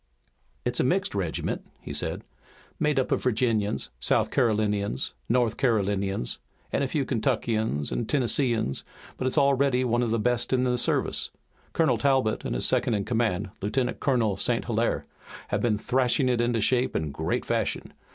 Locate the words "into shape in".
16.41-17.11